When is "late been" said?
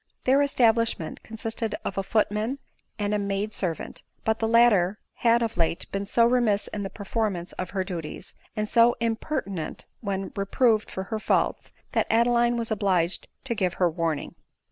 5.57-6.07